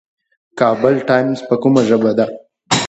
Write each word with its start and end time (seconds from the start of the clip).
کابل 0.59 0.95
ټایمز 1.07 1.39
په 1.47 1.55
کومه 1.61 1.81
ژبه 1.89 2.11
ده؟ 2.17 2.25